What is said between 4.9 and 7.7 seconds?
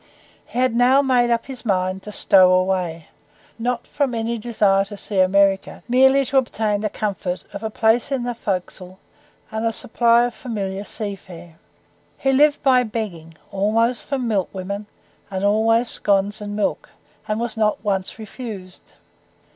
see America, but merely to obtain the comfort of a